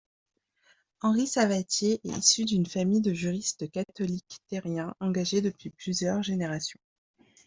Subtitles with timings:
[1.01, 6.79] Henri Savatier est issu d'une famille de juristes catholiques terriens engagés depuis plusieurs générations.